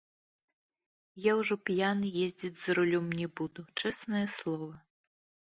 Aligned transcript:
Я 1.25 1.35
ўжо 1.39 1.57
п'яны 1.71 2.07
ездзіць 2.25 2.53
за 2.63 2.69
рулём 2.79 3.07
не 3.21 3.27
буду, 3.41 3.61
чэснае 3.79 4.25
слова. 4.39 4.73